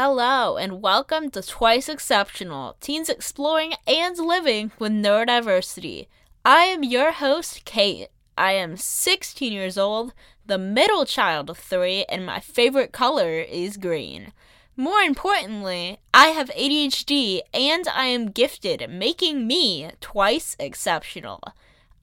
[0.00, 6.06] Hello, and welcome to Twice Exceptional Teens Exploring and Living with Neurodiversity.
[6.44, 8.06] I am your host, Cate.
[8.36, 10.14] I am 16 years old,
[10.46, 14.32] the middle child of three, and my favorite color is green.
[14.76, 21.40] More importantly, I have ADHD and I am gifted, making me twice exceptional.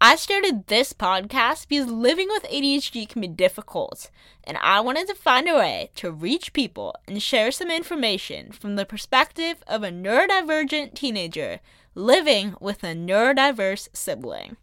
[0.07, 4.11] I started this podcast because living with ADHD can be difficult,
[4.43, 8.75] and I wanted to find a way to reach people and share some information from
[8.75, 11.59] the perspective of a neurodivergent teenager
[11.95, 14.57] living with a neurodiverse sibling.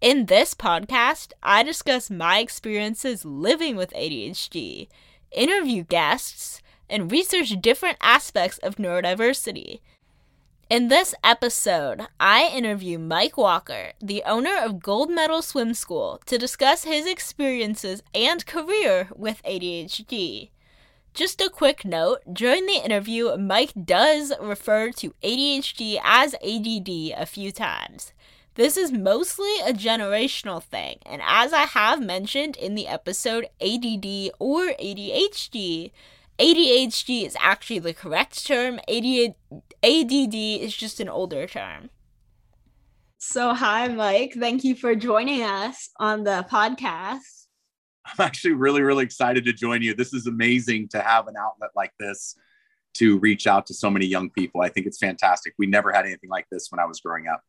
[0.00, 4.88] In this podcast, I discuss my experiences living with ADHD,
[5.30, 9.78] interview guests, and research different aspects of neurodiversity.
[10.70, 16.38] In this episode, I interview Mike Walker, the owner of Gold Medal Swim School, to
[16.38, 20.50] discuss his experiences and career with ADHD.
[21.12, 27.26] Just a quick note during the interview, Mike does refer to ADHD as ADD a
[27.26, 28.12] few times.
[28.54, 34.30] This is mostly a generational thing, and as I have mentioned in the episode ADD
[34.38, 35.90] or ADHD,
[36.40, 38.80] ADHD is actually the correct term.
[38.88, 39.34] ADD,
[39.84, 41.90] is just an older term.
[43.18, 44.32] So, hi, Mike.
[44.38, 47.46] Thank you for joining us on the podcast.
[48.06, 49.92] I'm actually really, really excited to join you.
[49.92, 52.34] This is amazing to have an outlet like this
[52.94, 54.62] to reach out to so many young people.
[54.62, 55.52] I think it's fantastic.
[55.58, 57.42] We never had anything like this when I was growing up.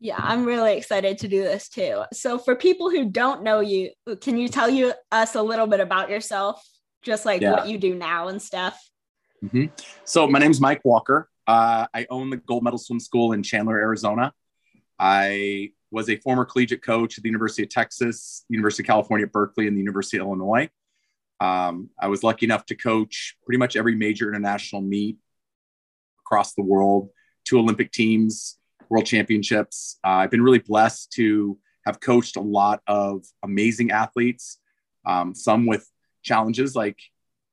[0.00, 2.04] Yeah, I'm really excited to do this too.
[2.14, 3.90] So, for people who don't know you,
[4.22, 6.64] can you tell you us a little bit about yourself?
[7.02, 7.52] Just like yeah.
[7.52, 8.78] what you do now and stuff.
[9.44, 9.66] Mm-hmm.
[10.04, 11.28] So my name's Mike Walker.
[11.46, 14.32] Uh, I own the Gold Medal Swim School in Chandler, Arizona.
[14.98, 19.32] I was a former collegiate coach at the University of Texas, University of California at
[19.32, 20.68] Berkeley, and the University of Illinois.
[21.40, 25.16] Um, I was lucky enough to coach pretty much every major international meet
[26.20, 27.10] across the world,
[27.44, 28.58] two Olympic teams,
[28.88, 29.98] world championships.
[30.04, 34.58] Uh, I've been really blessed to have coached a lot of amazing athletes,
[35.06, 35.88] um, some with
[36.28, 36.98] challenges like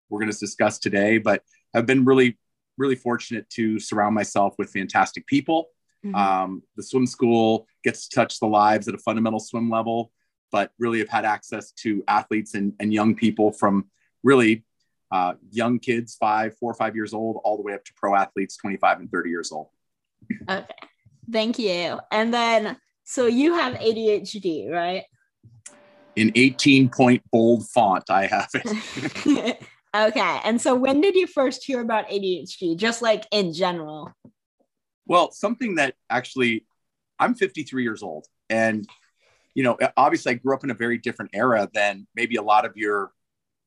[0.10, 1.42] we're going to discuss today, but
[1.74, 2.38] I've been really,
[2.78, 5.70] really fortunate to surround myself with fantastic people.
[6.06, 6.16] Mm-hmm.
[6.16, 10.12] Um, the swim school gets to touch the lives at a fundamental swim level,
[10.52, 13.86] but really have had access to athletes and, and young people from
[14.24, 14.64] really
[15.12, 18.16] uh, young kids, five, four or five years old, all the way up to pro
[18.16, 19.70] athletes, 25 and 30 years old.
[20.50, 20.66] Okay.
[21.32, 22.00] Thank you.
[22.12, 25.04] And then, so you have ADHD, right?
[26.16, 28.10] In 18 point bold font.
[28.10, 29.60] I have it.
[29.96, 30.40] okay.
[30.44, 34.12] And so when did you first hear about ADHD, just like in general?
[35.06, 36.66] Well, something that actually,
[37.20, 38.26] I'm 53 years old.
[38.50, 38.88] And,
[39.54, 42.66] you know, obviously I grew up in a very different era than maybe a lot
[42.66, 43.12] of your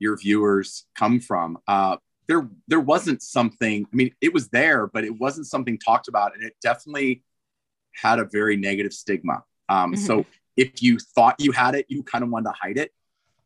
[0.00, 1.58] your viewers come from.
[1.66, 1.96] Uh,
[2.28, 6.34] there, there wasn't something, I mean, it was there, but it wasn't something talked about.
[6.34, 7.24] And it definitely
[7.94, 9.42] had a very negative stigma.
[9.68, 10.04] Um, mm-hmm.
[10.04, 10.26] So
[10.58, 12.92] if you thought you had it, you kind of wanted to hide it.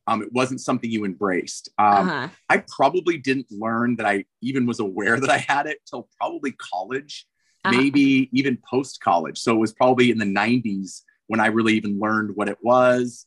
[0.06, 1.68] Um, it wasn't something you embraced.
[1.78, 2.28] Um, uh-huh.
[2.48, 6.52] I probably didn't learn that I even was aware that I had it till probably
[6.52, 7.26] college,
[7.64, 7.76] uh-huh.
[7.76, 9.38] maybe even post college.
[9.38, 13.26] So it was probably in the 90s when I really even learned what it was.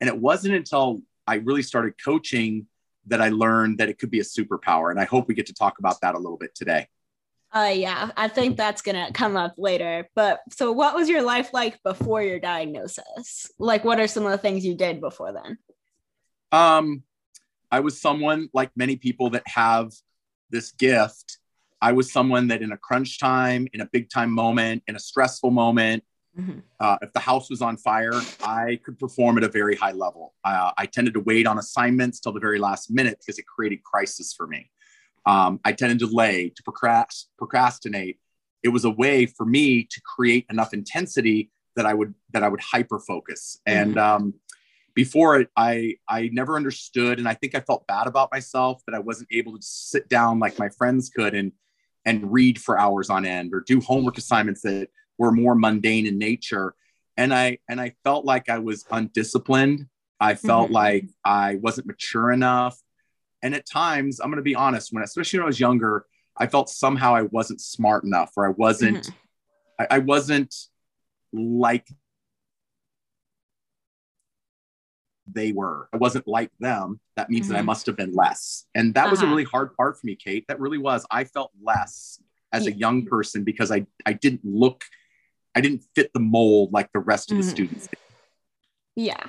[0.00, 2.66] And it wasn't until I really started coaching
[3.06, 4.90] that I learned that it could be a superpower.
[4.90, 6.86] And I hope we get to talk about that a little bit today.
[7.54, 10.08] Uh, yeah, I think that's gonna come up later.
[10.16, 13.50] But so, what was your life like before your diagnosis?
[13.60, 15.58] Like, what are some of the things you did before then?
[16.50, 17.04] Um,
[17.70, 19.92] I was someone like many people that have
[20.50, 21.38] this gift.
[21.80, 24.98] I was someone that, in a crunch time, in a big time moment, in a
[25.00, 26.02] stressful moment,
[26.36, 26.58] mm-hmm.
[26.80, 30.34] uh, if the house was on fire, I could perform at a very high level.
[30.44, 33.82] Uh, I tended to wait on assignments till the very last minute because it created
[33.84, 34.70] crisis for me.
[35.26, 38.18] Um, I tended to delay, to procrast- procrastinate.
[38.62, 42.48] It was a way for me to create enough intensity that I would that I
[42.48, 43.60] would hyper focus.
[43.68, 43.80] Mm-hmm.
[43.80, 44.34] And um,
[44.94, 48.94] before it, I I never understood, and I think I felt bad about myself that
[48.94, 51.52] I wasn't able to sit down like my friends could and
[52.04, 54.88] and read for hours on end or do homework assignments that
[55.18, 56.74] were more mundane in nature.
[57.16, 59.86] And I and I felt like I was undisciplined.
[60.20, 60.74] I felt mm-hmm.
[60.74, 62.78] like I wasn't mature enough.
[63.44, 66.06] And at times, I'm going to be honest, when especially when I was younger,
[66.36, 69.82] I felt somehow I wasn't smart enough, or I wasn't, mm-hmm.
[69.82, 70.52] I, I wasn't
[71.32, 71.86] like
[75.30, 75.88] they were.
[75.92, 77.00] I wasn't like them.
[77.16, 77.52] That means mm-hmm.
[77.52, 77.66] that I mm-hmm.
[77.66, 78.64] must have been less.
[78.74, 79.10] And that uh-huh.
[79.10, 79.30] was a uh-huh.
[79.30, 80.46] really hard part for me, Cate.
[80.48, 81.06] That really was.
[81.10, 82.18] I felt less
[82.50, 84.84] as a young person because I, I didn't look,
[85.54, 87.50] I didn't fit the mold like the rest of the mm-hmm.
[87.50, 87.88] students.
[88.96, 89.26] Yeah.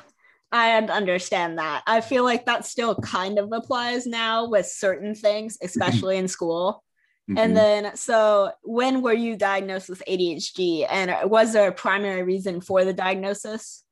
[0.51, 1.83] I understand that.
[1.85, 6.83] I feel like that still kind of applies now with certain things, especially in school.
[7.29, 7.37] Mm-hmm.
[7.37, 10.85] And then, so when were you diagnosed with ADHD?
[10.89, 13.83] And was there a primary reason for the diagnosis?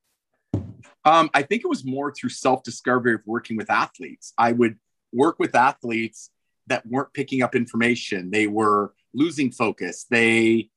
[1.06, 4.34] Um, I think it was more through self discovery of working with athletes.
[4.38, 4.78] I would
[5.12, 6.30] work with athletes
[6.68, 10.06] that weren't picking up information, they were losing focus.
[10.10, 10.70] They,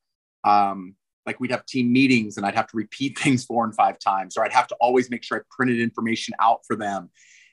[0.45, 0.95] um,
[1.27, 4.37] like we'd have team meetings and I'd have to repeat things four and five times,
[4.37, 7.11] or I'd have to always make sure I printed information out for them.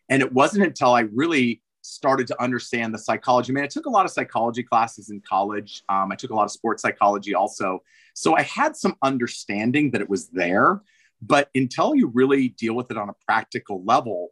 [0.10, 3.52] And it wasn't until I really started to understand the psychology.
[3.52, 5.84] I mean, I took a lot of psychology classes in college.
[5.90, 7.84] Um, I took a lot of sports psychology also.
[8.14, 10.81] So I had some understanding that it was there.
[11.22, 14.30] But until you really deal with it on a practical level,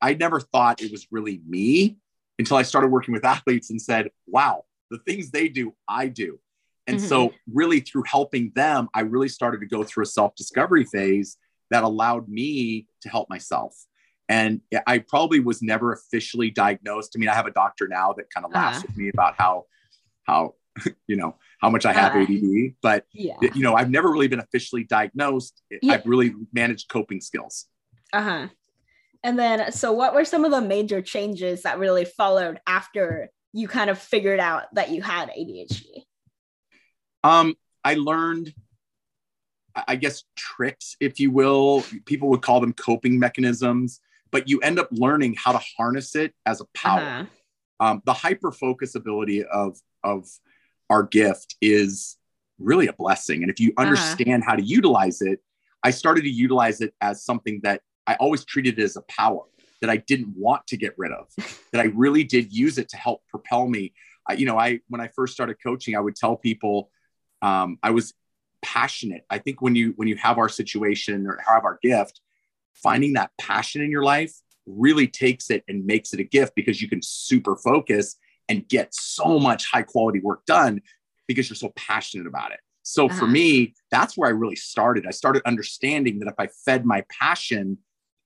[0.00, 1.98] I never thought it was really me
[2.38, 6.40] until I started working with athletes and said, wow, the things they do, I do.
[6.86, 7.06] And mm-hmm.
[7.06, 11.36] so, really, through helping them, I really started to go through a self discovery phase
[11.70, 13.74] that allowed me to help myself.
[14.28, 17.12] And I probably was never officially diagnosed.
[17.14, 19.34] I mean, I have a doctor now that kind of laughs uh with me about
[19.36, 19.64] how,
[20.24, 20.54] how,
[21.06, 23.36] you know, how much I have uh, ADD, but yeah.
[23.54, 25.62] you know, I've never really been officially diagnosed.
[25.70, 25.94] Yeah.
[25.94, 27.66] I've really managed coping skills.
[28.12, 28.48] Uh huh.
[29.22, 33.68] And then, so what were some of the major changes that really followed after you
[33.68, 36.04] kind of figured out that you had ADHD?
[37.24, 37.54] Um,
[37.84, 38.54] I learned,
[39.88, 41.84] I guess, tricks, if you will.
[42.06, 46.34] People would call them coping mechanisms, but you end up learning how to harness it
[46.46, 47.00] as a power.
[47.00, 47.24] Uh-huh.
[47.80, 50.28] Um, the hyper focus ability of of
[50.90, 52.16] our gift is
[52.58, 53.88] really a blessing, and if you uh-huh.
[53.88, 54.50] understand uh-huh.
[54.50, 55.40] how to utilize it,
[55.82, 59.42] I started to utilize it as something that I always treated it as a power
[59.80, 61.28] that I didn't want to get rid of.
[61.72, 63.92] that I really did use it to help propel me.
[64.28, 66.90] I, you know, I when I first started coaching, I would tell people
[67.42, 68.14] um, I was
[68.62, 69.26] passionate.
[69.28, 72.20] I think when you when you have our situation or have our gift,
[72.74, 74.32] finding that passion in your life
[74.66, 78.16] really takes it and makes it a gift because you can super focus
[78.48, 80.80] and get so much high quality work done
[81.26, 82.60] because you're so passionate about it.
[82.82, 83.18] So uh-huh.
[83.18, 85.06] for me, that's where I really started.
[85.06, 87.78] I started understanding that if I fed my passion,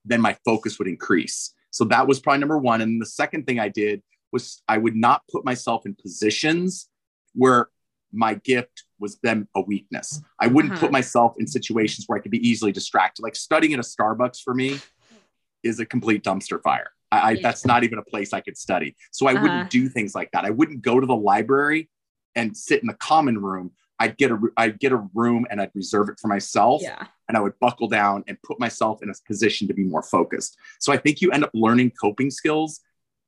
[0.05, 1.55] then my focus would increase.
[1.71, 2.81] So that was probably number one.
[2.81, 4.03] And the second thing I did
[4.33, 6.89] was I would not put myself in positions
[7.35, 7.69] where
[8.13, 10.21] my gift was then a weakness.
[10.41, 10.83] I wouldn't uh-huh.
[10.83, 13.23] put myself in situations where I could be easily distracted.
[13.23, 14.79] Like studying at a Starbucks for me
[15.63, 16.91] is a complete dumpster fire.
[17.13, 18.97] I, I that's not even a place I could study.
[19.13, 19.43] So I uh-huh.
[19.43, 20.45] wouldn't do things like that.
[20.45, 21.89] I wouldn't go to the library
[22.35, 23.73] and sit in the common room.
[23.99, 26.83] I'd get a I'd get a room and I'd reserve it for myself.
[26.83, 27.07] Yeah.
[27.29, 30.57] And I would buckle down and put myself in a position to be more focused.
[30.79, 32.81] So I think you end up learning coping skills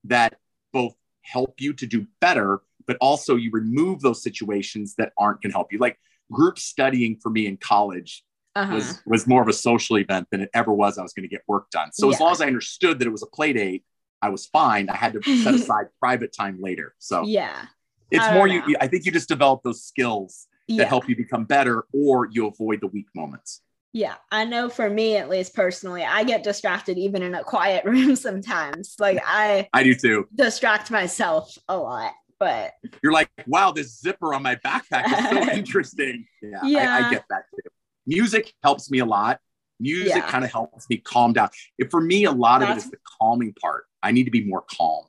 [0.04, 0.38] that
[0.72, 5.52] both help you to do better but also you remove those situations that aren't going
[5.52, 5.78] to help you.
[5.78, 6.00] Like
[6.32, 8.24] group studying for me in college
[8.56, 8.74] uh-huh.
[8.74, 10.98] was was more of a social event than it ever was.
[10.98, 11.90] I was going to get work done.
[11.92, 12.14] So yeah.
[12.14, 13.84] as long as I understood that it was a play date,
[14.20, 14.88] I was fine.
[14.88, 16.94] I had to set aside private time later.
[16.98, 17.66] So yeah,
[18.10, 18.62] it's more you.
[18.80, 20.78] I think you just develop those skills yeah.
[20.78, 23.60] that help you become better, or you avoid the weak moments.
[23.92, 27.84] Yeah, I know for me at least personally, I get distracted even in a quiet
[27.86, 28.96] room sometimes.
[28.98, 30.26] Like I I do too.
[30.34, 35.52] Distract myself a lot but you're like, wow, this zipper on my backpack is so
[35.56, 36.26] interesting.
[36.42, 36.96] Yeah, yeah.
[36.96, 37.70] I, I, get that too.
[38.06, 39.40] Music helps me a lot.
[39.80, 40.30] Music yeah.
[40.30, 41.50] kind of helps me calm down.
[41.78, 43.84] If for me, a lot That's, of it is the calming part.
[44.02, 45.04] I need to be more calm.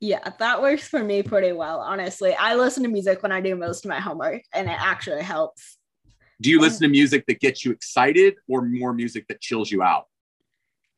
[0.00, 2.34] Yeah, that works for me pretty well, honestly.
[2.34, 5.78] I listen to music when I do most of my homework, and it actually helps.
[6.40, 9.82] Do you listen to music that gets you excited or more music that chills you
[9.82, 10.06] out?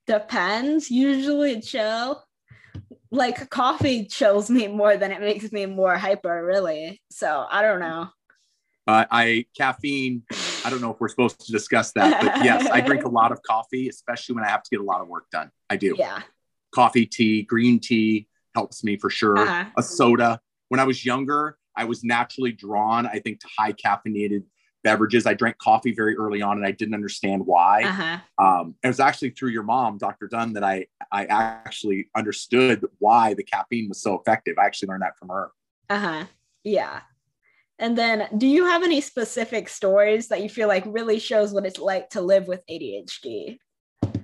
[0.07, 0.91] Depends.
[0.91, 2.25] Usually chill
[3.15, 7.01] like coffee chills me more than it makes me more hyper, really.
[7.11, 8.09] So I don't know.
[8.87, 10.25] Uh, I caffeine.
[10.65, 13.33] I don't know if we're supposed to discuss that, but yes, I drink a lot
[13.33, 15.51] of coffee, especially when I have to get a lot of work done.
[15.71, 15.95] I do.
[15.97, 16.21] Yeah.
[16.75, 19.39] Coffee, tea, green tea helps me for sure.
[19.39, 19.65] Uh-huh.
[19.77, 20.41] A soda.
[20.69, 24.45] When I was younger, I was naturally drawn, I think, to high caffeinated
[24.85, 25.27] beverages.
[25.27, 27.83] I drank coffee very early on, and I didn't understand why.
[27.83, 28.19] Uh-huh.
[28.39, 30.29] Um, it was actually through your mom, Dr.
[30.29, 34.57] Dunn, that I I actually understood why the caffeine was so effective.
[34.59, 35.51] I actually learned that from her.
[35.91, 36.25] Uh huh.
[36.63, 37.01] Yeah.
[37.81, 41.67] And then, do you have any specific stories that you feel like really shows what
[41.67, 43.59] it's like to live with ADHD?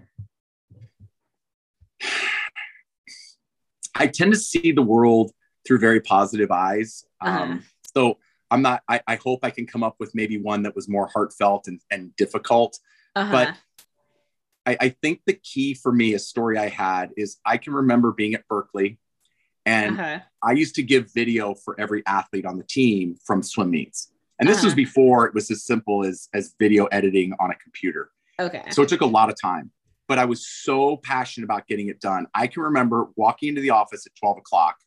[3.97, 5.33] I tend to see the world
[5.67, 7.05] through very positive eyes.
[7.21, 7.43] Uh-huh.
[7.43, 7.65] Um,
[7.95, 8.19] so
[8.51, 11.07] I'm not, I, I, hope I can come up with maybe one that was more
[11.07, 12.79] heartfelt and, and difficult.
[13.15, 13.31] Uh-huh.
[13.31, 13.57] But
[14.67, 18.13] I, I, think the key for me, a story I had is I can remember
[18.13, 18.99] being at Berkeley
[19.67, 20.19] and uh-huh.
[20.43, 24.11] I used to give video for every athlete on the team from swim meets.
[24.39, 24.69] And this uh-huh.
[24.69, 28.11] was before it was as simple as, as video editing on a computer.
[28.41, 28.65] Okay.
[28.71, 29.71] So it took a lot of time.
[30.09, 32.27] but I was so passionate about getting it done.
[32.35, 34.79] I can remember walking into the office at 12 o'clock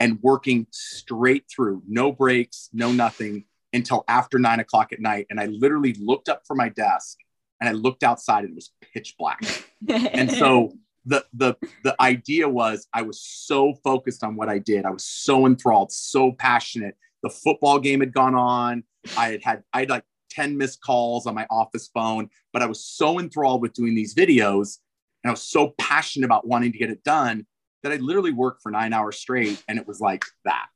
[0.00, 5.26] and working straight through, no breaks, no nothing until after nine o'clock at night.
[5.30, 7.18] And I literally looked up from my desk
[7.60, 9.42] and I looked outside and it was pitch black.
[9.88, 10.74] and so
[11.06, 14.84] the the the idea was I was so focused on what I did.
[14.84, 16.96] I was so enthralled, so passionate.
[17.22, 18.84] The football game had gone on.
[19.16, 22.66] I had had I had like 10 missed calls on my office phone, but I
[22.66, 24.78] was so enthralled with doing these videos
[25.22, 27.46] and I was so passionate about wanting to get it done
[27.84, 30.66] that I literally worked for nine hours straight and it was like that.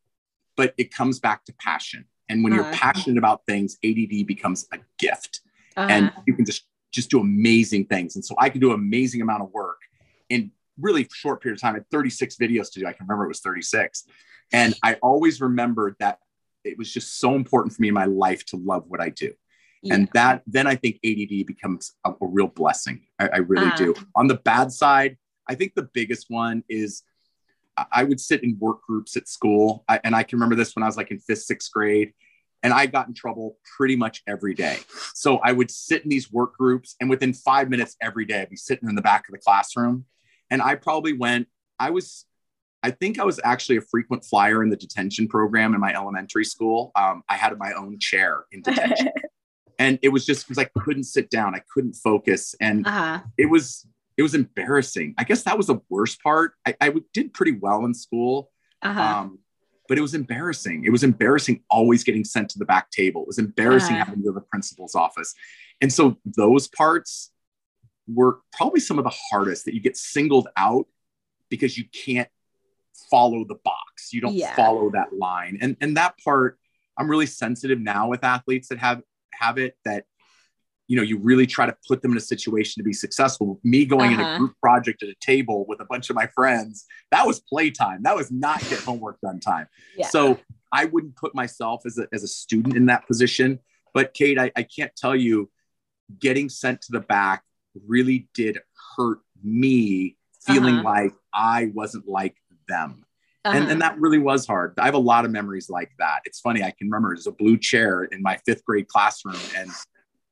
[0.56, 2.04] But it comes back to passion.
[2.28, 2.62] And when uh-huh.
[2.62, 5.40] you're passionate about things, ADD becomes a gift
[5.76, 5.88] uh-huh.
[5.90, 8.14] and you can just, just do amazing things.
[8.14, 9.80] And so I could do an amazing amount of work
[10.28, 11.74] in really short period of time.
[11.74, 12.86] I had 36 videos to do.
[12.86, 14.04] I can remember it was 36.
[14.52, 16.18] And I always remembered that
[16.62, 19.32] it was just so important for me in my life to love what I do.
[19.82, 19.94] Yeah.
[19.94, 23.02] And that then I think ADD becomes a, a real blessing.
[23.18, 23.94] I, I really uh, do.
[24.14, 25.16] On the bad side,
[25.48, 27.02] I think the biggest one is
[27.92, 29.84] I would sit in work groups at school.
[29.88, 32.12] I, and I can remember this when I was like in fifth, sixth grade,
[32.62, 34.78] and I got in trouble pretty much every day.
[35.14, 38.50] So I would sit in these work groups, and within five minutes every day, I'd
[38.50, 40.06] be sitting in the back of the classroom.
[40.50, 41.46] And I probably went,
[41.78, 42.24] I was,
[42.82, 46.44] I think I was actually a frequent flyer in the detention program in my elementary
[46.44, 46.90] school.
[46.96, 49.10] Um, I had my own chair in detention.
[49.78, 53.20] and it was just because I couldn't sit down, I couldn't focus, and uh-huh.
[53.36, 53.86] it was
[54.18, 55.14] it was embarrassing.
[55.16, 56.52] I guess that was the worst part.
[56.66, 58.50] I, I did pretty well in school,
[58.82, 59.00] uh-huh.
[59.00, 59.38] um,
[59.88, 60.84] but it was embarrassing.
[60.84, 63.22] It was embarrassing always getting sent to the back table.
[63.22, 64.06] It was embarrassing uh-huh.
[64.06, 65.34] having to go to the principal's office,
[65.80, 67.30] and so those parts
[68.12, 70.86] were probably some of the hardest that you get singled out
[71.48, 72.28] because you can't
[73.10, 74.12] follow the box.
[74.12, 74.56] You don't yeah.
[74.56, 76.58] follow that line, and and that part.
[77.00, 80.06] I'm really sensitive now with athletes that have have it that
[80.88, 83.84] you know you really try to put them in a situation to be successful me
[83.84, 84.14] going uh-huh.
[84.14, 84.38] in a uh-huh.
[84.38, 88.16] group project at a table with a bunch of my friends that was playtime that
[88.16, 89.66] was not get homework done time
[89.96, 90.06] yeah.
[90.08, 90.38] so
[90.72, 93.58] i wouldn't put myself as a, as a student in that position
[93.94, 95.50] but Cate I, I can't tell you
[96.18, 97.44] getting sent to the back
[97.86, 98.58] really did
[98.96, 100.88] hurt me feeling uh-huh.
[100.88, 102.34] like i wasn't like
[102.66, 103.04] them
[103.44, 103.56] uh-huh.
[103.56, 104.74] And, and that really was hard.
[104.78, 106.20] I have a lot of memories like that.
[106.24, 106.62] It's funny.
[106.62, 109.70] I can remember there's a blue chair in my fifth grade classroom, and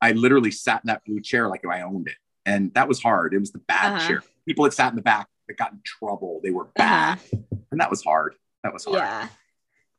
[0.07, 2.17] I literally sat in that blue chair like I owned it.
[2.45, 3.35] And that was hard.
[3.35, 4.09] It was the bad uh-huh.
[4.09, 4.23] chair.
[4.47, 6.41] People that sat in the back that got in trouble.
[6.43, 7.19] They were bad.
[7.19, 7.57] Uh-huh.
[7.73, 8.35] And that was hard.
[8.63, 8.99] That was hard.
[8.99, 9.29] Yeah.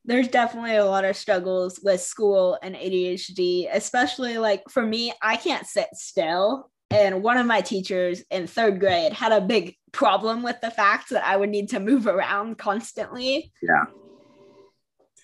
[0.06, 5.36] There's definitely a lot of struggles with school and ADHD, especially like for me, I
[5.36, 10.42] can't sit still and one of my teachers in third grade had a big problem
[10.42, 13.52] with the fact that I would need to move around constantly.
[13.62, 13.86] Yeah.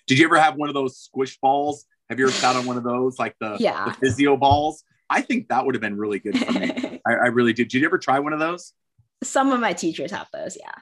[0.07, 1.85] Did you ever have one of those squish balls?
[2.13, 3.86] Have you ever sat on one of those, like the, yeah.
[3.86, 4.84] the physio balls?
[5.10, 7.01] I think that would have been really good for me.
[7.08, 7.70] I, I really did.
[7.70, 8.72] Did you ever try one of those?
[9.24, 10.75] Some of my teachers have those, yeah.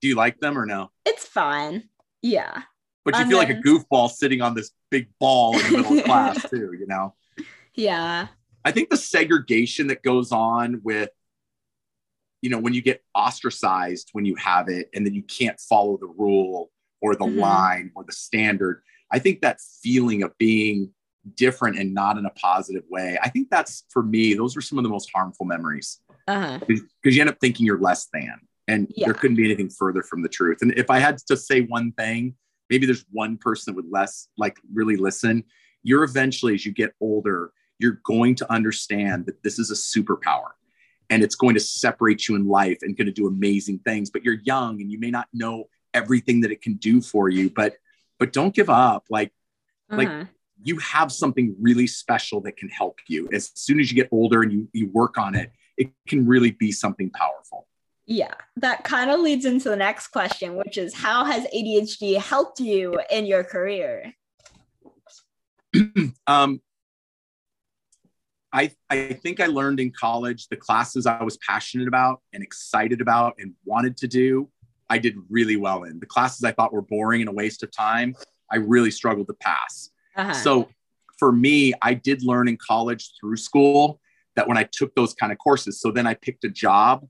[0.00, 0.90] Do you like them or no?
[1.06, 1.84] It's fun.
[2.20, 2.62] Yeah.
[3.04, 3.48] But you and feel then...
[3.48, 6.86] like a goofball sitting on this big ball in the middle of class too, you
[6.88, 7.14] know?
[7.76, 8.26] Yeah.
[8.64, 11.10] I think the segregation that goes on with,
[12.40, 15.96] you know, when you get ostracized when you have it and then you can't follow
[15.96, 17.38] the rule or the mm-hmm.
[17.38, 18.82] line or the standard.
[19.12, 20.90] I think that feeling of being
[21.36, 24.78] different and not in a positive way, I think that's for me, those were some
[24.78, 26.00] of the most harmful memories.
[26.26, 26.80] Because uh-huh.
[27.04, 28.34] you end up thinking you're less than,
[28.68, 29.06] and yeah.
[29.06, 30.58] there couldn't be anything further from the truth.
[30.62, 32.34] And if I had to say one thing,
[32.70, 35.44] maybe there's one person that would less like really listen.
[35.82, 40.52] You're eventually, as you get older, you're going to understand that this is a superpower
[41.10, 44.24] and it's going to separate you in life and going to do amazing things but
[44.24, 47.76] you're young and you may not know everything that it can do for you but
[48.22, 49.04] but don't give up.
[49.10, 49.32] Like
[49.90, 49.96] uh-huh.
[49.96, 50.28] like
[50.62, 53.28] you have something really special that can help you.
[53.32, 56.52] As soon as you get older and you you work on it it can really
[56.52, 57.66] be something powerful.
[58.06, 62.60] Yeah that kind of leads into the next question which is how has adhd helped
[62.60, 64.14] you in your career?
[66.28, 66.60] Um
[68.54, 73.00] I, I think I learned in college the classes I was passionate about and excited
[73.00, 74.50] about and wanted to do,
[74.90, 76.00] I did really well in.
[76.00, 78.14] The classes I thought were boring and a waste of time,
[78.50, 79.90] I really struggled to pass.
[80.16, 80.32] Uh-huh.
[80.34, 80.68] So
[81.18, 84.00] for me, I did learn in college through school
[84.36, 87.06] that when I took those kind of courses, so then I picked a job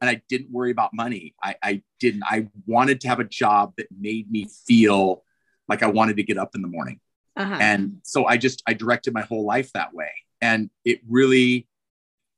[0.00, 1.34] and I didn't worry about money.
[1.42, 5.22] I, I didn't, I wanted to have a job that made me feel
[5.68, 7.00] like I wanted to get up in the morning.
[7.36, 7.56] Uh-huh.
[7.60, 10.10] And so I just, I directed my whole life that way
[10.40, 11.68] and it really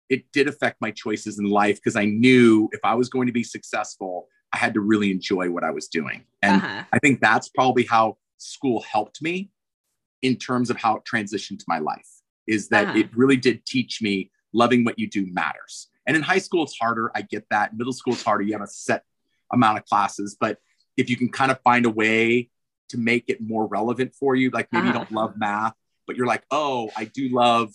[0.09, 3.33] it did affect my choices in life because I knew if I was going to
[3.33, 6.25] be successful, I had to really enjoy what I was doing.
[6.43, 6.85] And uh-huh.
[6.93, 9.51] I think that's probably how school helped me
[10.23, 12.09] in terms of how it transitioned to my life
[12.47, 12.99] is that uh-huh.
[12.99, 15.89] it really did teach me loving what you do matters.
[16.07, 17.13] And in high school, it's harder.
[17.15, 17.77] I get that.
[17.77, 18.43] Middle school, it's harder.
[18.43, 19.05] You have a set
[19.53, 20.37] amount of classes.
[20.41, 20.59] But
[20.97, 22.49] if you can kind of find a way
[22.89, 24.99] to make it more relevant for you, like maybe uh-huh.
[24.99, 25.75] you don't love math,
[26.07, 27.75] but you're like, oh, I do love,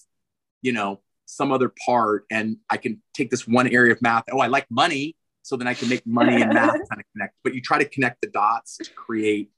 [0.64, 2.26] you know, some other part.
[2.32, 4.24] And I can take this one area of math.
[4.32, 5.16] Oh, I like money.
[5.44, 7.36] So then I can make money and math kind of connect.
[7.44, 9.52] But you try to connect the dots to create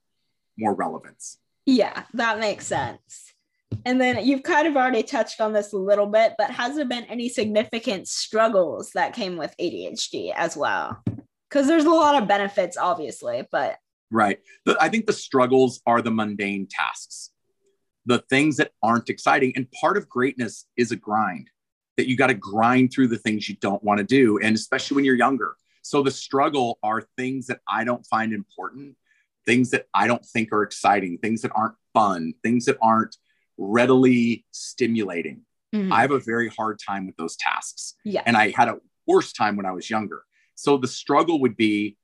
[0.58, 1.38] more relevance.
[1.66, 3.34] Yeah, that makes sense.
[3.86, 6.86] And then you've kind of already touched on this a little bit, but has there
[6.86, 11.04] been any significant struggles that came with ADHD as well?
[11.50, 13.78] Because there's a lot of benefits, obviously, but.
[14.12, 14.40] Right.
[14.80, 17.32] I think the struggles are the mundane tasks,
[18.06, 19.54] the things that aren't exciting.
[19.56, 21.50] And part of greatness is a grind
[21.98, 24.40] that you got to grind through the things you don't want to do.
[24.40, 25.56] And especially when you're younger.
[25.86, 28.96] So the struggle are things that I don't find important,
[29.46, 33.16] things that I don't think are exciting, things that aren't fun, things that aren't
[33.60, 35.42] readily stimulating.
[35.76, 35.94] Mm-hmm.
[35.94, 37.94] I have a very hard time with those tasks.
[38.04, 38.24] Yeah.
[38.26, 40.24] And I had a worse time when I was younger.
[40.56, 41.98] So the struggle would be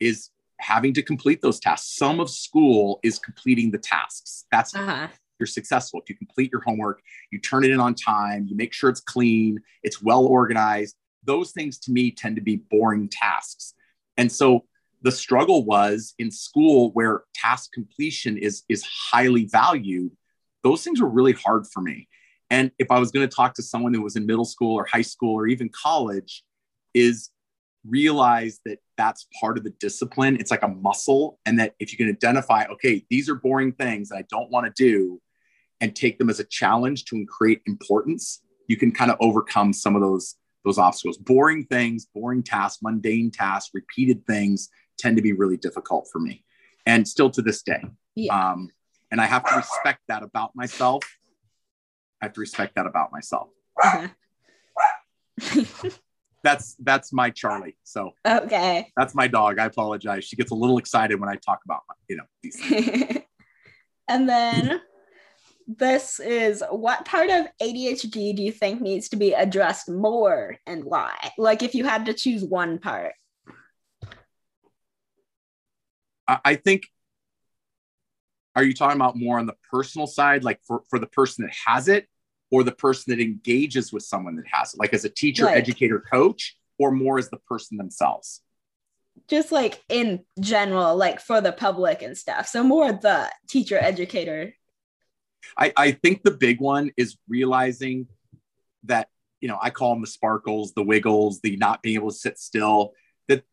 [0.00, 1.96] is having to complete those tasks.
[1.96, 4.46] Some of school is completing the tasks.
[4.50, 5.06] That's uh-huh.
[5.38, 6.00] you're successful.
[6.00, 7.00] If you complete your homework,
[7.30, 10.96] you turn it in on time, you make sure it's clean, it's well organized.
[11.24, 13.74] Those things to me tend to be boring tasks.
[14.16, 14.64] And so
[15.02, 20.12] the struggle was in school where task completion is is highly valued
[20.62, 22.08] those things were really hard for me.
[22.50, 24.84] And if I was going to talk to someone who was in middle school or
[24.84, 26.44] high school or even college,
[26.94, 27.30] is
[27.86, 30.36] realize that that's part of the discipline.
[30.36, 31.38] It's like a muscle.
[31.46, 34.66] And that if you can identify, okay, these are boring things that I don't want
[34.66, 35.20] to do
[35.80, 39.96] and take them as a challenge to create importance, you can kind of overcome some
[39.96, 41.18] of those those obstacles.
[41.18, 46.44] Boring things, boring tasks, mundane tasks, repeated things tend to be really difficult for me.
[46.86, 47.82] And still to this day.
[48.14, 48.52] Yeah.
[48.52, 48.70] Um,
[49.10, 51.04] and I have to respect that about myself.
[52.20, 53.48] I have to respect that about myself.
[56.42, 57.76] that's that's my Charlie.
[57.84, 59.58] So okay, that's my dog.
[59.58, 60.24] I apologize.
[60.24, 62.58] She gets a little excited when I talk about you know these.
[64.08, 64.80] and then
[65.66, 70.84] this is what part of ADHD do you think needs to be addressed more and
[70.84, 71.32] why?
[71.38, 73.14] Like if you had to choose one part.
[76.28, 76.84] I think
[78.54, 81.54] are you talking about more on the personal side, like for, for the person that
[81.66, 82.06] has it,
[82.50, 85.56] or the person that engages with someone that has it, like as a teacher, like,
[85.56, 88.42] educator, coach, or more as the person themselves?
[89.28, 92.46] Just like in general, like for the public and stuff.
[92.46, 94.54] So more the teacher, educator.
[95.56, 98.06] I, I think the big one is realizing
[98.84, 99.08] that,
[99.40, 102.38] you know, I call them the sparkles, the wiggles, the not being able to sit
[102.38, 102.92] still,
[103.28, 103.44] that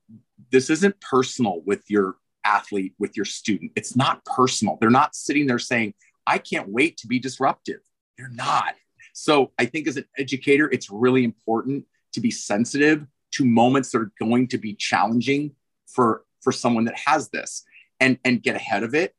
[0.51, 3.71] this isn't personal with your athlete, with your student.
[3.75, 4.77] It's not personal.
[4.79, 5.93] They're not sitting there saying,
[6.25, 7.79] I can't wait to be disruptive.
[8.17, 8.75] They're not.
[9.13, 13.99] So I think as an educator, it's really important to be sensitive to moments that
[13.99, 15.51] are going to be challenging
[15.87, 17.63] for for someone that has this
[17.99, 19.13] and and get ahead of it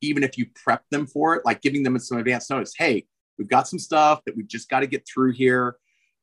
[0.00, 3.04] even if you prep them for it like giving them some advance notice hey
[3.38, 5.76] we've got some stuff that we've just got to get through here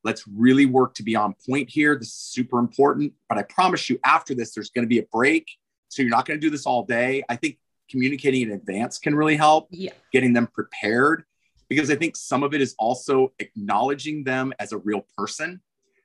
[0.03, 3.89] let's really work to be on point here this is super important but i promise
[3.89, 5.47] you after this there's going to be a break
[5.89, 7.23] so you're not going to do this all day.
[7.29, 7.57] I think
[7.89, 9.67] communicating in advance can really help.
[9.71, 9.91] Yeah.
[10.11, 11.23] Getting them prepared
[11.69, 15.61] because I think some of it is also acknowledging them as a real person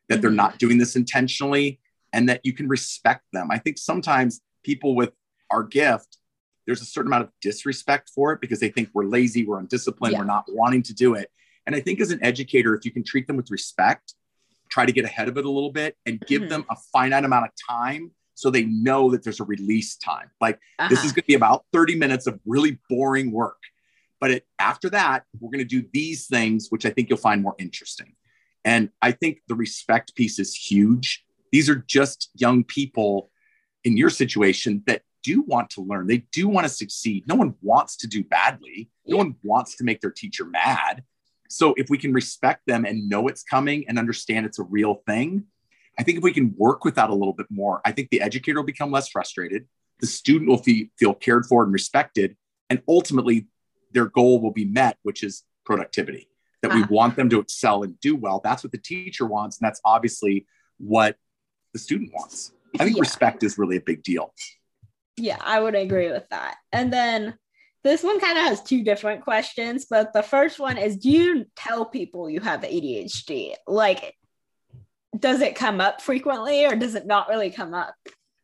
[0.09, 0.23] that mm-hmm.
[0.23, 1.81] they're not doing this intentionally
[2.13, 3.49] and that you can respect them.
[3.51, 5.13] I think sometimes people with
[5.51, 6.19] our gift
[6.66, 10.12] there's a certain amount of disrespect for it because they think we're lazy, we're undisciplined,
[10.12, 10.18] yeah.
[10.18, 11.31] we're not wanting to do it.
[11.66, 14.14] And I think as an educator, if you can treat them with respect,
[14.68, 16.51] try to get ahead of it a little bit and give mm-hmm.
[16.51, 20.31] them a finite amount of time so they know that there's a release time.
[20.40, 20.88] Like uh-huh.
[20.88, 23.59] this is going to be about 30 minutes of really boring work.
[24.20, 27.42] But it, after that, we're going to do these things, which I think you'll find
[27.42, 28.14] more interesting.
[28.64, 31.25] And I think the respect piece is huge.
[31.51, 33.31] These are just young people
[33.85, 36.07] in your situation that do want to learn.
[36.07, 37.27] They do want to succeed.
[37.27, 38.91] No one wants to do badly.
[39.07, 39.23] No yeah.
[39.25, 41.05] one wants to make their teacher mad.
[41.49, 45.03] So if we can respect them and know it's coming and understand it's a real
[45.07, 45.45] thing,
[45.99, 48.23] I think if we can work with that a little bit more, I think the
[48.23, 49.67] educator will become less frustrated.
[50.01, 52.37] The student will feel, feel cared for and respected.
[52.71, 53.49] And ultimately,
[53.93, 56.29] their goal will be met, which is productivity,
[56.63, 56.87] that uh-huh.
[56.89, 58.41] we want them to excel and do well.
[58.43, 59.61] That's what the teacher wants.
[59.61, 60.47] And that's obviously
[60.79, 61.17] what
[61.75, 62.53] the student wants.
[62.81, 63.03] I think yeah.
[63.03, 64.33] respect is really a big deal.
[65.23, 66.57] Yeah, I would agree with that.
[66.73, 67.39] And then
[67.85, 71.47] this one kind of has two different questions, but the first one is do you
[71.55, 73.55] tell people you have ADHD?
[73.69, 74.17] Like,
[75.17, 77.95] does it come up frequently or does it not really come up?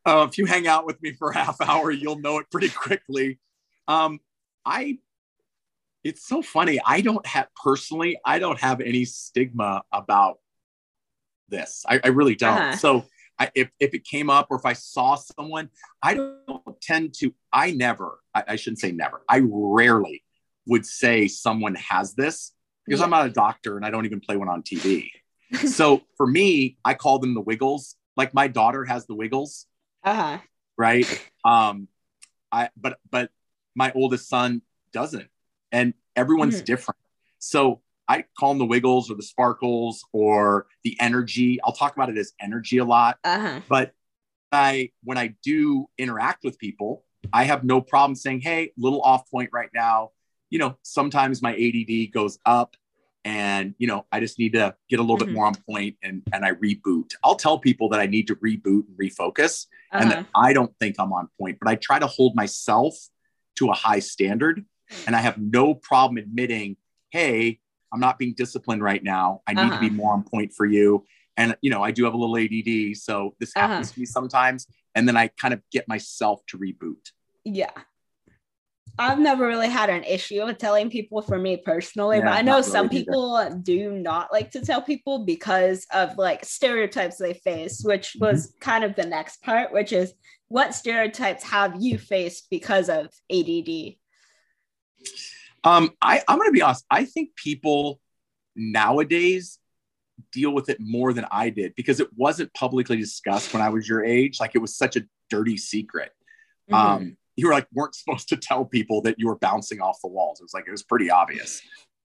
[0.06, 2.68] Uh, if you hang out with me for a half hour, you'll know it pretty
[2.68, 3.40] quickly.
[3.88, 4.20] Um,
[4.64, 4.98] I,
[6.04, 6.78] it's so funny.
[6.86, 10.38] I don't have personally, I don't have any stigma about
[11.48, 11.84] this.
[11.88, 12.56] I, I really don't.
[12.56, 12.76] Uh-huh.
[12.76, 13.04] So
[13.38, 15.70] I, if, if it came up or if I saw someone,
[16.02, 20.24] I don't tend to, I never, I, I shouldn't say never, I rarely
[20.66, 22.52] would say someone has this
[22.84, 23.04] because yeah.
[23.04, 25.10] I'm not a doctor and I don't even play one on TV.
[25.66, 27.96] so for me, I call them the wiggles.
[28.16, 29.66] Like my daughter has the wiggles.
[30.04, 30.38] Uh-huh.
[30.76, 31.06] Right.
[31.44, 31.88] Um,
[32.50, 33.30] I, but, but
[33.74, 35.28] my oldest son doesn't.
[35.70, 36.64] And everyone's mm-hmm.
[36.64, 36.98] different.
[37.38, 41.60] So I call them the wiggles or the sparkles or the energy.
[41.62, 43.18] I'll talk about it as energy a lot.
[43.22, 43.60] Uh-huh.
[43.68, 43.92] But
[44.50, 49.30] I, when I do interact with people, I have no problem saying, "Hey, little off
[49.30, 50.10] point right now."
[50.50, 52.74] You know, sometimes my ADD goes up,
[53.24, 55.26] and you know, I just need to get a little mm-hmm.
[55.26, 57.12] bit more on point, and and I reboot.
[57.22, 60.02] I'll tell people that I need to reboot and refocus, uh-huh.
[60.02, 60.40] and that uh-huh.
[60.40, 62.94] I don't think I'm on point, but I try to hold myself
[63.56, 64.64] to a high standard,
[65.06, 66.76] and I have no problem admitting,
[67.10, 67.60] "Hey."
[67.92, 69.42] I'm not being disciplined right now.
[69.46, 69.74] I need uh-huh.
[69.74, 69.96] to be uh-huh.
[69.96, 71.04] more on point for you.
[71.36, 73.66] And you know, I do have a little ADD, so this uh-huh.
[73.66, 74.66] happens to me sometimes.
[74.94, 77.12] And then I kind of get myself to reboot.
[77.44, 77.70] Yeah.
[79.00, 82.42] I've never really had an issue with telling people for me personally, yeah, but I
[82.42, 83.54] know really some people either.
[83.54, 88.24] do not like to tell people because of like stereotypes they face, which mm-hmm.
[88.24, 90.14] was kind of the next part, which is
[90.48, 93.94] what stereotypes have you faced because of ADD?
[95.64, 96.84] Um, I, I'm going to be honest.
[96.90, 98.00] I think people
[98.54, 99.58] nowadays
[100.32, 103.88] deal with it more than I did because it wasn't publicly discussed when I was
[103.88, 104.40] your age.
[104.40, 106.12] Like it was such a dirty secret.
[106.70, 106.74] Mm-hmm.
[106.74, 110.08] Um, you were like weren't supposed to tell people that you were bouncing off the
[110.08, 110.40] walls.
[110.40, 111.62] It was like it was pretty obvious.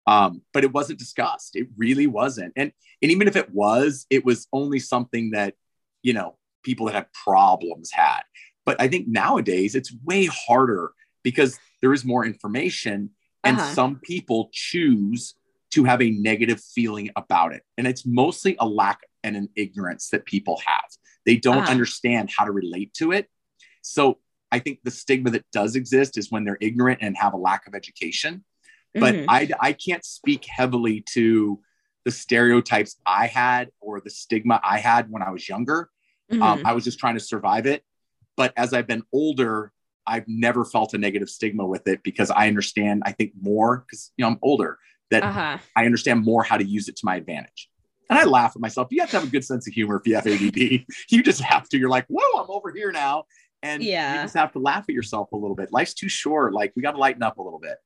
[0.07, 1.57] Um, but it wasn't discussed.
[1.57, 2.53] It really wasn't.
[2.57, 5.55] And and even if it was, it was only something that
[6.03, 8.23] you know people that had problems had.
[8.65, 13.11] But I think nowadays it's way harder because there is more information
[13.47, 13.75] and uh-huh.
[13.75, 15.35] some people choose
[15.73, 17.63] to have a negative feeling about it.
[17.77, 20.85] And it's mostly a lack and an ignorance that people have.
[21.25, 21.71] They don't uh-huh.
[21.71, 23.29] understand how to relate to it.
[23.83, 24.19] So
[24.53, 27.67] I think the stigma that does exist is when they're ignorant and have a lack
[27.67, 28.45] of education.
[28.95, 29.29] But mm-hmm.
[29.29, 31.61] I, I can't speak heavily to
[32.05, 35.91] the stereotypes I had or the stigma I had when I was younger.
[36.31, 36.43] Um, mm-hmm.
[36.43, 37.83] Um, I was just trying to survive it.
[38.37, 39.73] But as I've been older,
[40.07, 44.13] I've never felt a negative stigma with it because I understand, I think more because,
[44.17, 44.79] you know, I'm older,
[45.11, 45.59] that uh-huh.
[45.77, 47.71] I understand more how to use it to my advantage.
[48.09, 48.89] And I laugh at myself.
[48.91, 50.85] You have to have a good sense of humor if you have ADD.
[51.11, 51.79] you just have to.
[51.79, 53.25] You're like, whoa, I'm over here now.
[53.63, 54.15] And yeah.
[54.15, 55.73] you just have to laugh at yourself a little bit.
[55.73, 56.53] Life's too short.
[56.53, 57.79] Like, we got to lighten up a little bit.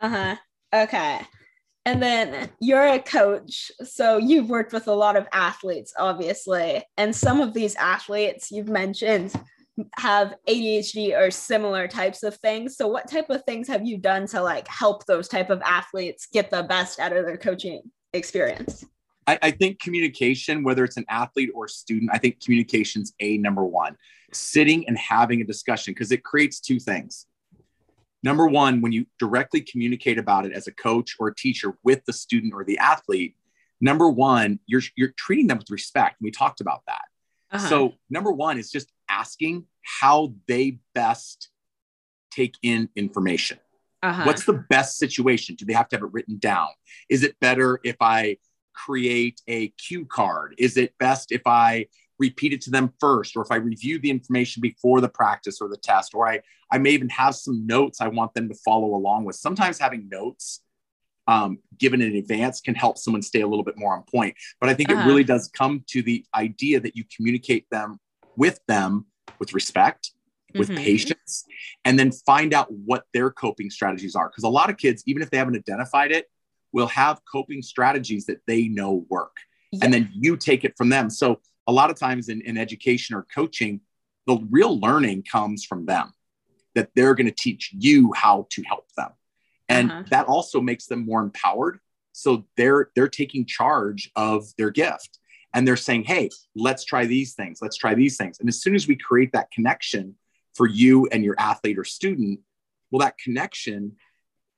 [0.00, 0.36] Uh huh.
[0.72, 1.20] Okay.
[1.86, 3.72] And then you're a coach.
[3.82, 6.84] So you've worked with a lot of athletes, obviously.
[6.96, 9.34] And some of these athletes you've mentioned
[9.96, 12.76] have ADHD or similar types of things.
[12.76, 16.26] So what type of things have you done to like help those type of athletes
[16.32, 18.84] get the best out of their coaching experience?
[19.26, 23.64] I, I think communication, whether it's an athlete or student, I think communication's a number
[23.64, 23.96] one.
[24.32, 27.26] Sitting and having a discussion because it creates two things.
[28.22, 32.04] Number one, when you directly communicate about it as a coach or a teacher with
[32.04, 33.34] the student or the athlete,
[33.80, 36.16] number one, you're you're treating them with respect.
[36.20, 37.02] We talked about that.
[37.52, 37.68] Uh-huh.
[37.68, 41.50] So number one is just asking how they best
[42.30, 43.58] take in information.
[44.02, 44.24] Uh-huh.
[44.24, 45.56] What's the best situation?
[45.56, 46.68] Do they have to have it written down?
[47.10, 48.38] Is it better if I
[48.74, 50.54] create a cue card?
[50.58, 51.86] Is it best if I
[52.18, 55.68] repeat it to them first, or if I review the information before the practice or
[55.68, 58.94] the test, or I, I may even have some notes I want them to follow
[58.94, 59.36] along with.
[59.36, 60.62] Sometimes having notes
[61.26, 64.36] um, given in advance can help someone stay a little bit more on point.
[64.60, 65.02] But I think uh-huh.
[65.02, 67.98] it really does come to the idea that you communicate them
[68.36, 69.06] with them
[69.38, 70.12] with respect,
[70.54, 70.82] with mm-hmm.
[70.82, 71.44] patience,
[71.84, 74.28] and then find out what their coping strategies are.
[74.28, 76.26] Because a lot of kids, even if they haven't identified it,
[76.72, 79.36] will have coping strategies that they know work.
[79.72, 79.80] Yeah.
[79.82, 81.10] And then you take it from them.
[81.10, 83.80] So a lot of times in, in education or coaching,
[84.26, 86.12] the real learning comes from them,
[86.74, 89.10] that they're going to teach you how to help them.
[89.68, 90.02] And uh-huh.
[90.10, 91.78] that also makes them more empowered.
[92.12, 95.19] So they're they're taking charge of their gift
[95.54, 98.38] and they're saying, hey, let's try these things, let's try these things.
[98.40, 100.14] And as soon as we create that connection
[100.54, 102.40] for you and your athlete or student,
[102.90, 103.96] well, that connection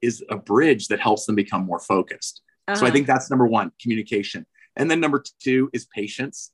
[0.01, 2.43] is a bridge that helps them become more focused.
[2.69, 2.77] Uh-huh.
[2.77, 2.95] So I uh-huh.
[2.95, 4.47] think that's number one, communication.
[4.77, 6.51] And then number two is patience.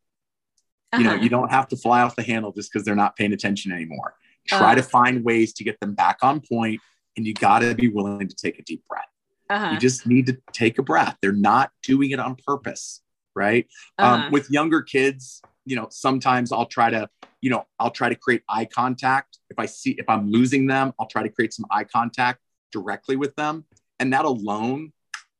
[0.92, 1.01] Uh-huh.
[1.01, 1.22] You know, uh-huh.
[1.22, 4.14] you don't have to fly off the handle just because they're not paying attention anymore.
[4.46, 4.74] Try uh-huh.
[4.77, 6.81] to find ways to get them back on point,
[7.16, 9.05] and you got to be willing to take a deep breath.
[9.51, 9.72] Uh-huh.
[9.72, 11.16] You just need to take a breath.
[11.20, 13.03] They're not doing it on purpose
[13.38, 13.66] right?
[13.98, 14.27] Um, uh-huh.
[14.27, 17.09] Um, with younger kids, you know, sometimes I'll try to,
[17.40, 19.38] you know, I'll try to create eye contact.
[19.48, 22.40] If I see, if I'm losing them, I'll try to create some eye contact
[22.72, 23.64] directly with them.
[24.01, 24.92] And that alone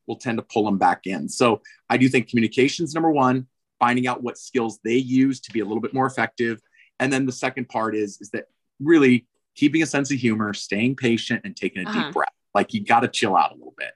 [0.06, 1.28] will tend to pull them back in.
[1.28, 3.46] So I do think communication is number one,
[3.78, 6.61] finding out what skills they use to be a little bit more effective.
[7.00, 8.46] And then the second part is, is that
[8.80, 12.04] really keeping a sense of humor, staying patient, and taking a uh-huh.
[12.04, 12.32] deep breath.
[12.54, 13.92] Like you got to chill out a little bit.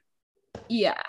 [0.67, 1.01] Yeah.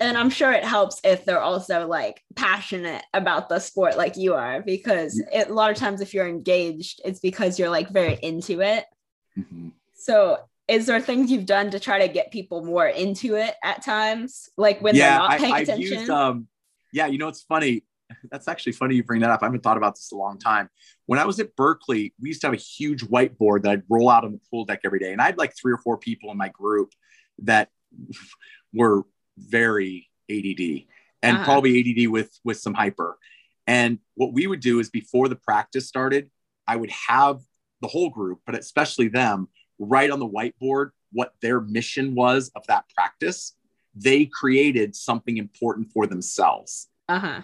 [0.00, 4.34] And I'm sure it helps if they're also like passionate about the sport like you
[4.34, 8.18] are, because it, a lot of times if you're engaged, it's because you're like very
[8.22, 8.86] into it.
[9.38, 9.68] Mm-hmm.
[9.94, 13.84] So is there things you've done to try to get people more into it at
[13.84, 14.48] times?
[14.56, 15.98] Like when yeah, they're not paying I, attention?
[15.98, 16.48] used, um,
[16.92, 17.84] yeah you know it's funny.
[18.30, 19.42] That's actually funny you bring that up.
[19.42, 20.68] I haven't thought about this a long time.
[21.06, 24.08] When i was at berkeley we used to have a huge whiteboard that i'd roll
[24.08, 26.30] out on the pool deck every day and i had like three or four people
[26.30, 26.92] in my group
[27.40, 27.68] that
[28.72, 29.02] were
[29.48, 30.86] very add
[31.22, 31.44] and uh-huh.
[31.44, 33.18] probably add with with some hyper
[33.66, 36.30] and what we would do is before the practice started
[36.66, 37.40] i would have
[37.82, 39.48] the whole group but especially them
[39.78, 43.56] write on the whiteboard what their mission was of that practice,
[43.94, 46.88] they created something important for themselves.
[47.08, 47.40] Uh-huh.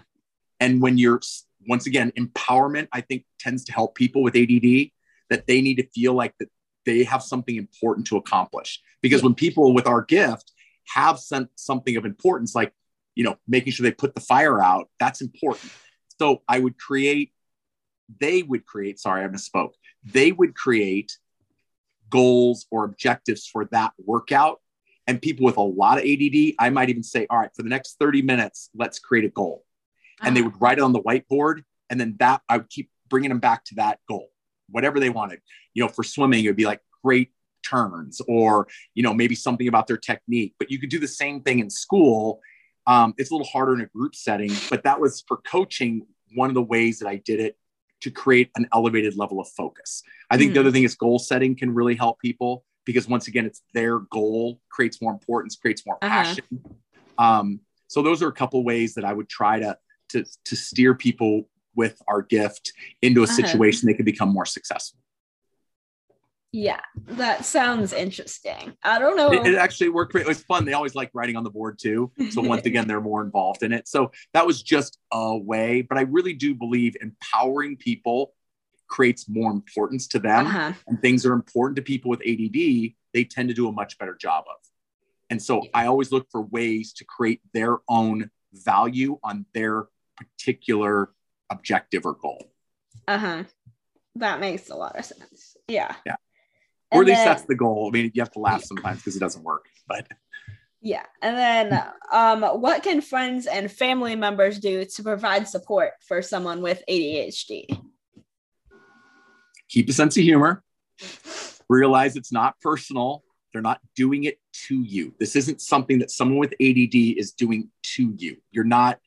[0.61, 1.21] And when you're,
[1.69, 4.91] once again, empowerment, I think tends to help people with ADD
[5.29, 6.49] that they need to feel like that
[6.85, 8.81] they have something important to accomplish.
[9.03, 10.53] Because when people with our gift
[10.87, 12.73] have sent something of importance, like,
[13.15, 15.71] you know, making sure they put the fire out, that's important.
[16.19, 17.33] So I would create,
[18.21, 19.73] they would create, sorry, I misspoke.
[20.05, 21.17] They would create
[22.11, 24.61] goals or objectives for that workout.
[25.07, 27.69] And people with a lot of ADD, I might even say, all right, for the
[27.69, 29.65] next 30 minutes, let's create a goal.
[30.23, 30.45] And they ah.
[30.45, 31.63] would write it on the whiteboard.
[31.91, 34.29] And then that I would keep bringing them back to that goal,
[34.69, 35.41] whatever they wanted.
[35.75, 37.31] You know, for swimming, it would be like great
[37.69, 40.55] turns or, you know, maybe something about their technique.
[40.59, 42.41] But you could do the same thing in school.
[42.87, 46.49] Um, it's a little harder in a group setting, but that was for coaching one
[46.49, 47.57] of the ways that I did it
[48.03, 50.03] to create an elevated level of focus.
[50.31, 50.55] I think mm.
[50.55, 50.75] the other hmm.
[50.75, 55.03] thing is goal setting can really help people because once again, it's their goal creates
[55.03, 56.09] more importance, creates more uh-huh.
[56.09, 56.45] passion.
[57.19, 59.77] Um, so those are a couple ways that I would try to
[60.11, 63.35] to to steer people with our gift into a uh-huh.
[63.35, 65.01] situation they can become more successful.
[66.57, 68.73] Yeah, that sounds interesting.
[68.83, 69.31] I don't know.
[69.31, 70.25] It, it, actually worked great.
[70.25, 70.65] It was fun.
[70.65, 72.11] They always like writing on the board too.
[72.31, 73.87] So once again, they're more involved in it.
[73.87, 75.83] So that was just a way.
[75.83, 78.33] But I really do believe empowering people
[78.89, 80.47] creates more importance to them.
[80.47, 80.73] Uh-huh.
[80.87, 84.15] And things are important to people with ADD, they tend to do a much better
[84.15, 84.57] job of.
[85.29, 91.11] And so I always look for ways to create their own value on their particular
[91.51, 92.51] objective or goal.
[93.07, 93.45] Uh huh.
[94.15, 95.59] That makes a lot of sense.
[95.69, 95.95] Yeah.
[96.07, 96.17] Yeah
[96.93, 97.91] or at least then, that's the goal.
[97.93, 100.07] I mean, you have to laugh sometimes because it doesn't work, but
[100.81, 101.05] yeah.
[101.21, 106.63] And then, um, what can friends and family members do to provide support for someone
[106.63, 107.81] with ADHD?
[109.69, 110.63] Keep a sense of humor.
[111.69, 113.25] Realize it's not personal.
[113.53, 115.15] They're not doing it to you.
[115.19, 118.37] This isn't something that someone with ADD is doing to you.
[118.53, 119.01] You're not.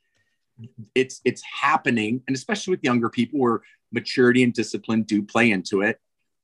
[0.94, 3.62] It's it's happening, and especially with younger people, where
[3.94, 5.98] maturity and discipline do play into it.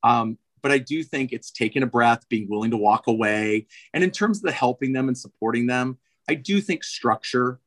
[0.04, 3.68] Um, but I do think it's taking a breath, being willing to walk away.
[3.94, 7.60] And in terms of the helping them and supporting them, I do think structure,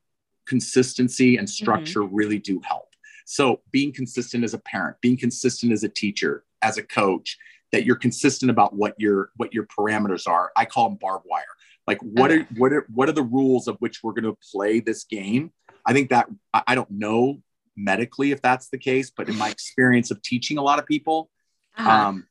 [0.45, 2.13] consistency, and structure mm-hmm.
[2.13, 2.93] really do help.
[3.23, 7.37] So being consistent as a parent, being consistent as a teacher, as a coach,
[7.71, 10.51] that you're consistent about what your what your parameters are.
[10.57, 11.45] I call them barbed wire.
[11.87, 14.81] Like what are what are what are the rules of which we're going to play
[14.81, 15.53] this game?
[15.85, 17.41] I think that I don't know
[17.77, 21.29] medically if that's the case, but in my experience of teaching a lot of people,
[21.77, 21.89] uh-huh.
[21.89, 22.25] um,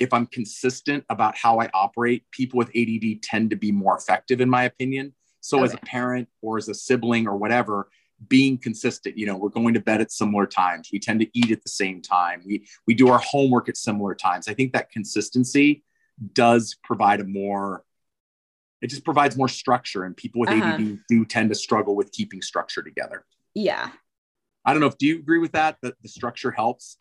[0.00, 4.40] if I'm consistent about how I operate, people with ADD tend to be more effective,
[4.40, 5.12] in my opinion.
[5.40, 5.66] So, okay.
[5.66, 7.88] as a parent or as a sibling or whatever,
[8.28, 10.90] being consistent, you know, we're going to bed at similar times.
[10.92, 12.42] We tend to eat at the same time.
[12.44, 14.48] We we do our homework at similar times.
[14.48, 15.84] I think that consistency
[16.34, 17.84] does provide a more
[18.82, 20.74] it just provides more structure and people with uh-huh.
[20.74, 23.24] ADD do tend to struggle with keeping structure together.
[23.54, 23.90] Yeah.
[24.64, 26.96] I don't know if do you agree with that that the structure helps?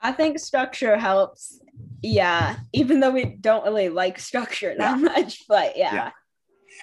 [0.00, 1.60] I think structure helps.
[2.02, 5.02] Yeah, even though we don't really like structure that yeah.
[5.02, 5.94] much, but yeah.
[5.94, 6.10] yeah.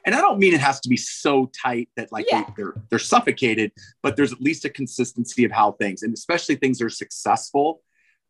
[0.06, 2.44] And I don't mean it has to be so tight that like yeah.
[2.44, 3.72] they, they're they're suffocated,
[4.02, 7.82] but there's at least a consistency of how things, and especially things are successful.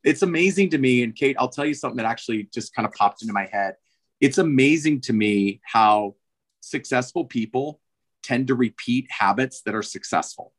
[0.04, 2.94] It's amazing to me, and Cate, I'll tell you something that actually just kind of
[2.94, 3.76] popped into my head.
[4.20, 6.16] It's amazing to me how
[6.60, 7.80] successful people
[8.24, 10.54] tend to repeat habits that are successful.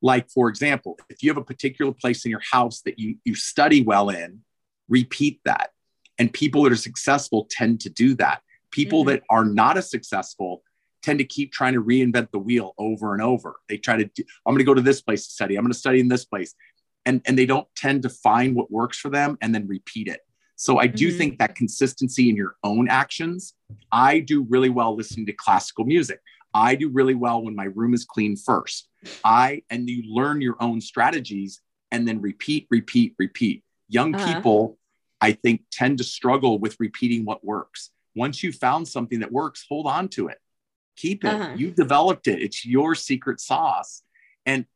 [0.00, 3.34] Like, for example, if you have a particular place in your house that you, you
[3.34, 4.40] study well in,
[4.88, 5.70] repeat that.
[6.18, 8.42] And people that are successful tend to do that.
[8.70, 9.10] People mm-hmm.
[9.10, 10.62] that are not as successful
[11.02, 13.56] tend to keep trying to reinvent the wheel over and over.
[13.68, 15.56] They try to, do, I'm going to go to this place to study.
[15.56, 16.54] I'm going to study in this place.
[17.06, 20.20] And, and they don't tend to find what works for them and then repeat it.
[20.56, 21.18] So I do mm-hmm.
[21.18, 23.54] think that consistency in your own actions,
[23.92, 26.20] I do really well listening to classical music.
[26.54, 28.88] I do really well when my room is clean first.
[29.24, 33.64] I and you learn your own strategies and then repeat, repeat, repeat.
[33.88, 34.34] Young uh-huh.
[34.34, 34.78] people,
[35.20, 37.90] I think, tend to struggle with repeating what works.
[38.14, 40.38] Once you've found something that works, hold on to it.
[40.96, 41.28] Keep it.
[41.28, 41.54] Uh-huh.
[41.56, 42.42] You've developed it.
[42.42, 44.02] It's your secret sauce.
[44.44, 44.66] And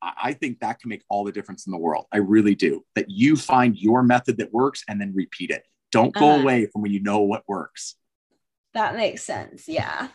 [0.00, 2.06] I think that can make all the difference in the world.
[2.12, 2.84] I really do.
[2.94, 5.64] That you find your method that works and then repeat it.
[5.90, 6.42] Don't go uh-huh.
[6.42, 7.96] away from when you know what works.
[8.74, 9.68] That makes sense.
[9.68, 10.08] Yeah.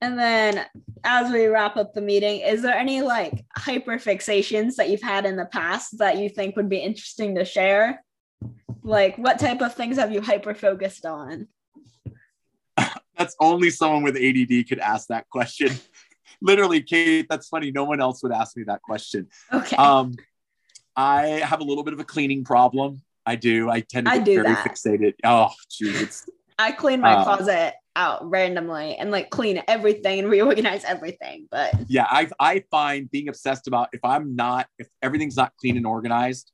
[0.00, 0.64] And then
[1.04, 5.26] as we wrap up the meeting, is there any like hyper fixations that you've had
[5.26, 8.02] in the past that you think would be interesting to share?
[8.82, 11.48] Like what type of things have you hyper focused on?
[13.18, 15.70] That's only someone with ADD could ask that question.
[16.42, 17.70] Literally, Cate, that's funny.
[17.70, 19.28] No one else would ask me that question.
[19.52, 19.76] Okay.
[19.76, 20.14] Um,
[20.96, 23.02] I have a little bit of a cleaning problem.
[23.26, 23.68] I do.
[23.68, 24.66] I tend to get very that.
[24.66, 25.14] fixated.
[25.22, 26.26] Oh, geez.
[26.58, 31.48] I clean my uh, closet out randomly and like clean everything and reorganize everything.
[31.50, 35.76] But yeah, I I find being obsessed about if I'm not if everything's not clean
[35.76, 36.52] and organized,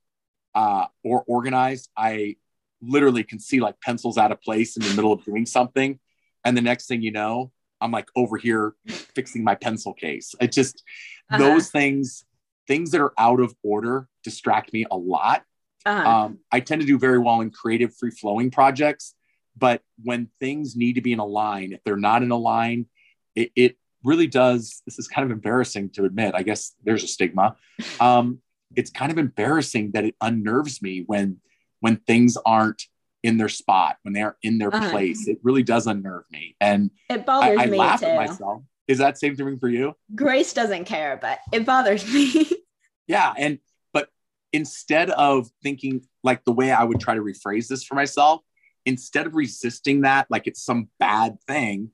[0.55, 2.37] uh, or organized, I
[2.83, 5.99] literally can see like pencils out of place in the middle of doing something,
[6.45, 10.35] and the next thing you know, I'm like over here fixing my pencil case.
[10.41, 10.83] It just
[11.31, 11.39] uh-huh.
[11.39, 12.25] those things
[12.67, 15.43] things that are out of order distract me a lot.
[15.85, 16.09] Uh-huh.
[16.09, 19.15] Um, I tend to do very well in creative, free flowing projects
[19.57, 22.87] but when things need to be in a line, if they're not in a line,
[23.35, 24.83] it, it really does.
[24.87, 26.35] This is kind of embarrassing to admit.
[26.35, 27.57] I guess there's a stigma.
[28.01, 28.41] Um,
[28.75, 31.41] it's kind of embarrassing that it unnerves me when
[31.81, 32.83] when things aren't
[33.23, 34.91] in their spot, when they aren't in their uh-huh.
[34.91, 35.29] place.
[35.29, 38.07] It really does unnerve me, and it bothers I, I me laugh too.
[38.07, 38.63] At myself.
[38.89, 39.95] Is that same thing for you?
[40.15, 42.51] Grace doesn't care, but it bothers me.
[43.07, 43.59] yeah, and
[43.93, 44.09] but
[44.53, 48.43] instead of thinking like the way I would try to rephrase this for myself
[48.87, 51.91] instead of resisting that like it's some bad thing,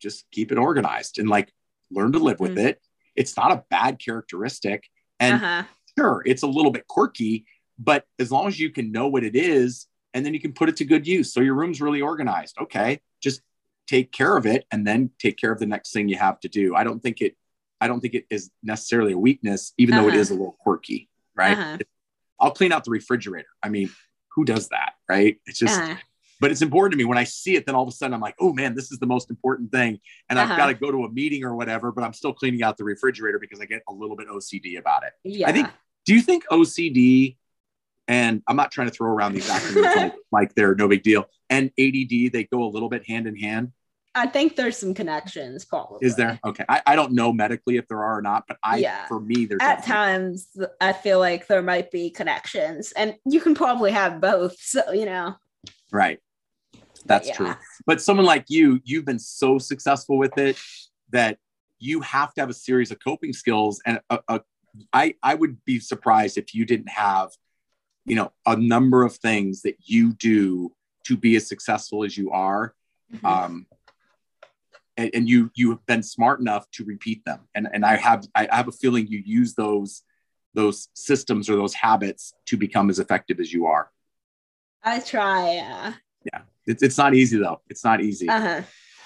[0.00, 1.52] just keep it organized and like
[1.90, 2.68] learn to live with mm-hmm.
[2.68, 2.82] it.
[3.16, 4.84] It's not a bad characteristic.
[5.18, 5.62] And uh-huh.
[5.98, 7.46] sure, it's a little bit quirky,
[7.78, 10.68] but as long as you can know what it is and then you can put
[10.68, 11.32] it to good use.
[11.32, 12.56] So your room's really organized.
[12.60, 13.00] Okay.
[13.22, 13.40] Just
[13.86, 16.48] take care of it and then take care of the next thing you have to
[16.48, 16.76] do.
[16.76, 17.34] I don't think it
[17.80, 20.02] I don't think it is necessarily a weakness, even uh-huh.
[20.02, 20.34] though it uh-huh.
[20.34, 21.56] a little quirky, right?
[21.56, 21.78] Uh-huh.
[22.38, 23.48] I'll clean out the refrigerator.
[23.62, 23.90] I mean,
[24.34, 25.38] who does that, right?
[25.46, 25.96] It's just uh-huh
[26.40, 27.66] but it's important to me when I see it.
[27.66, 30.00] Then all of a sudden I'm like, oh man, this is the most important thing,
[30.28, 30.52] and uh-huh.
[30.52, 31.92] I've got to go to a meeting or whatever.
[31.92, 35.04] But I'm still cleaning out the refrigerator because I get a little bit OCD about
[35.04, 35.12] it.
[35.24, 35.48] Yeah.
[35.48, 35.68] I think.
[36.04, 37.36] Do you think OCD?
[38.08, 41.24] And I'm not trying to throw around these acronyms like, like they're no big deal.
[41.50, 43.72] And ADD, they go a little bit hand in hand.
[44.16, 45.98] I think there's some connections, probably.
[46.00, 46.40] Is there?
[46.42, 46.64] Okay.
[46.68, 49.06] I, I don't know medically if there are or not, but I, yeah.
[49.06, 50.48] for me, there's at times
[50.80, 54.58] I feel like there might be connections, and you can probably have both.
[54.58, 55.36] So you know.
[55.92, 56.18] Right.
[57.06, 57.34] That's yeah.
[57.34, 57.54] true.
[57.86, 60.58] But someone like you, you've been so successful with it
[61.10, 61.38] that
[61.78, 63.80] you have to have a series of coping skills.
[63.86, 64.40] And a, a,
[64.92, 67.30] I, I would be surprised if you didn't have,
[68.04, 70.72] you know, a number of things that you do
[71.04, 72.74] to be as successful as you are.
[73.12, 73.26] Mm-hmm.
[73.26, 73.66] Um,
[74.96, 77.40] and, and, you you have been smart enough to repeat them.
[77.54, 80.02] And and I have I have a feeling you use those
[80.54, 83.92] those systems or those habits to become as effective as you are.
[84.82, 85.52] I try.
[85.52, 85.92] Yeah.
[86.32, 86.40] Yeah.
[86.66, 87.60] It's, it's not easy though.
[87.68, 88.28] It's not easy.
[88.28, 88.62] Uh-huh.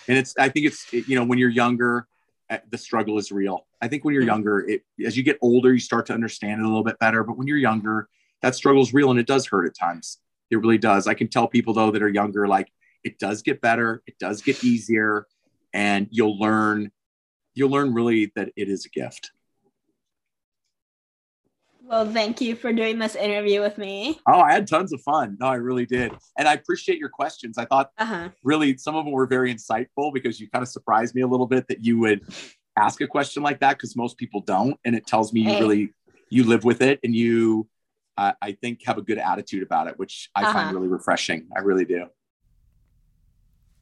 [0.09, 2.07] And it's, I think it's, you know, when you're younger,
[2.49, 3.67] uh, the struggle is real.
[3.81, 4.29] I think when you're mm-hmm.
[4.29, 7.23] younger, it, as you get older, you start to understand it a little bit better.
[7.23, 8.09] But when you're younger,
[8.43, 10.19] that struggle is real and it does hurt at times.
[10.51, 11.07] It really does.
[11.07, 12.73] I can tell people though that are younger, like
[13.05, 15.27] it does get better, it does get easier,
[15.73, 16.91] and you'll learn,
[17.55, 19.31] you'll learn really that it is a gift.
[21.91, 24.21] Well, thank you for doing this interview with me.
[24.25, 25.37] Oh, I had tons of fun.
[25.41, 26.13] No, I really did.
[26.39, 27.59] And I appreciate your questions.
[27.59, 28.29] I thought uh-huh.
[28.45, 31.49] really some of them were very insightful because you kind of surprised me a little
[31.49, 32.21] bit that you would
[32.77, 34.79] ask a question like that because most people don't.
[34.85, 35.93] And it tells me you really,
[36.29, 37.67] you live with it and you,
[38.17, 40.53] uh, I think, have a good attitude about it, which I uh-huh.
[40.53, 41.49] find really refreshing.
[41.57, 42.07] I really do.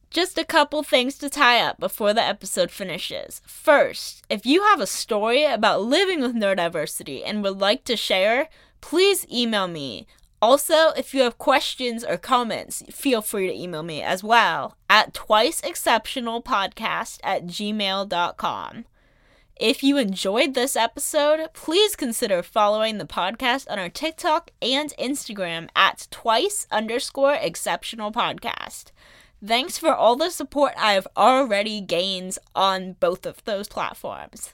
[0.09, 3.41] Just a couple things to tie up before the episode finishes.
[3.45, 8.49] First, if you have a story about living with neurodiversity and would like to share,
[8.81, 10.07] please email me.
[10.41, 15.13] Also, if you have questions or comments, feel free to email me as well at
[15.13, 18.85] twiceexceptionalpodcast at gmail.com.
[19.57, 25.67] If you enjoyed this episode, please consider following the podcast on our TikTok and Instagram
[25.75, 28.93] at twice underscore exceptional podcast.
[29.45, 34.53] Thanks for all the support I have already gained on both of those platforms.